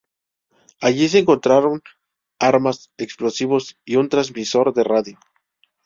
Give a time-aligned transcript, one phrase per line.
[0.79, 1.83] Allí se encontraron
[2.39, 5.19] armas, explosivos y un transmisor de radio.